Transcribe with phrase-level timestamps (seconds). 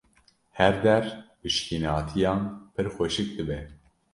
[0.57, 1.03] Her der
[1.41, 2.41] bi şînatiyan
[2.73, 3.59] pir xweşik dibe.